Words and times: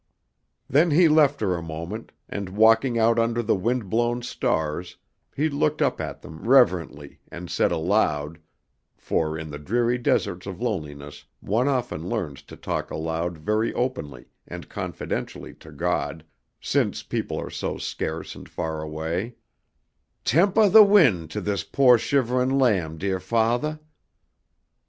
Then 0.67 0.89
he 0.89 1.07
left 1.07 1.41
her 1.41 1.55
a 1.55 1.61
moment, 1.61 2.11
and 2.27 2.49
walking 2.49 2.97
out 2.97 3.19
under 3.19 3.43
the 3.43 3.53
wind 3.55 3.87
blown 3.87 4.23
stars 4.23 4.97
he 5.35 5.47
looked 5.47 5.79
up 5.79 6.01
at 6.01 6.23
them 6.23 6.39
reverently 6.47 7.19
and 7.31 7.51
said 7.51 7.71
aloud: 7.71 8.39
(For 8.97 9.37
in 9.37 9.51
the 9.51 9.59
dreary 9.59 9.99
deserts 9.99 10.47
of 10.47 10.59
loneliness 10.59 11.25
one 11.39 11.67
often 11.67 12.09
learns 12.09 12.41
to 12.41 12.55
talk 12.57 12.89
aloud 12.89 13.37
very 13.37 13.71
openly 13.75 14.25
and 14.47 14.67
confidentially 14.69 15.53
to 15.59 15.71
God, 15.71 16.25
since 16.59 17.03
people 17.03 17.39
are 17.39 17.51
so 17.51 17.77
scarce 17.77 18.33
and 18.33 18.49
far 18.49 18.81
away:) 18.81 19.35
"Tempah 20.25 20.69
the 20.69 20.83
wind 20.83 21.29
to 21.29 21.41
this 21.41 21.63
po' 21.63 21.97
shiverin' 21.97 22.57
lam, 22.57 22.97
deah 22.97 23.19
Fathah!" 23.19 23.79